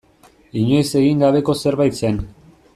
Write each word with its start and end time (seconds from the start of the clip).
Inoiz 0.61 0.87
egin 1.01 1.23
gabeko 1.25 1.57
zerbait 1.65 2.03
zen. 2.05 2.21